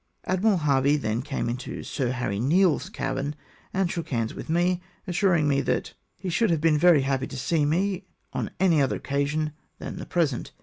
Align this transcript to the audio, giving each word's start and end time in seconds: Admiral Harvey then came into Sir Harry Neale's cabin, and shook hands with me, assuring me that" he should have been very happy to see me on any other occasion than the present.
Admiral 0.23 0.57
Harvey 0.57 0.97
then 0.97 1.21
came 1.21 1.47
into 1.47 1.83
Sir 1.83 2.09
Harry 2.11 2.39
Neale's 2.39 2.89
cabin, 2.89 3.35
and 3.71 3.91
shook 3.91 4.09
hands 4.09 4.33
with 4.33 4.49
me, 4.49 4.81
assuring 5.05 5.47
me 5.47 5.61
that" 5.61 5.93
he 6.17 6.27
should 6.27 6.49
have 6.49 6.59
been 6.59 6.79
very 6.79 7.01
happy 7.03 7.27
to 7.27 7.37
see 7.37 7.65
me 7.67 8.07
on 8.33 8.49
any 8.59 8.81
other 8.81 8.95
occasion 8.95 9.53
than 9.77 9.97
the 9.97 10.07
present. 10.07 10.53